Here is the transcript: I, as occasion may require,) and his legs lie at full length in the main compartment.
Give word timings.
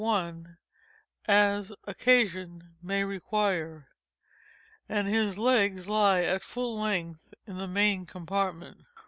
I, 0.03 0.33
as 1.27 1.71
occasion 1.85 2.73
may 2.81 3.03
require,) 3.03 3.89
and 4.89 5.07
his 5.07 5.37
legs 5.37 5.87
lie 5.87 6.23
at 6.23 6.41
full 6.41 6.81
length 6.81 7.35
in 7.45 7.59
the 7.59 7.67
main 7.67 8.07
compartment. 8.07 8.81